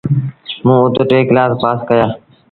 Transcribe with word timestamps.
موݩ 0.65 0.81
اُت 0.85 0.95
ٽي 1.09 1.17
ڪلآس 1.29 1.51
پآس 1.61 1.79
ڪيآ۔ 1.89 2.05